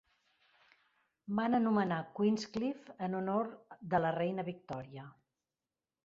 Van 1.39 1.57
anomenar 1.57 1.99
Queenscliff 2.19 2.89
en 3.07 3.17
honor 3.19 3.49
de 3.93 3.99
la 4.05 4.13
reina 4.15 4.47
Victòria. 4.49 5.05